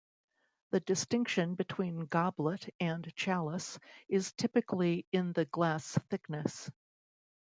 The 0.71 0.79
distinction 0.79 1.53
between 1.53 2.07
goblet 2.07 2.67
and 2.79 3.13
chalice 3.15 3.77
is 4.09 4.31
typically 4.31 5.05
in 5.11 5.31
the 5.33 5.45
glass 5.45 5.95
thickness. 6.09 6.71